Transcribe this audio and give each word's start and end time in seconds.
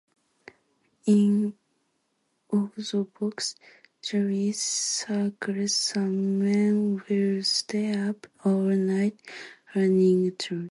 In 1.05 1.53
Orthodox 2.49 3.53
Jewish 4.01 4.55
circles, 4.57 5.75
some 5.75 6.39
men 6.39 7.03
will 7.07 7.43
stay 7.43 7.93
up 8.07 8.25
all 8.43 8.63
night 8.93 9.15
learning 9.75 10.31
Torah. 10.39 10.69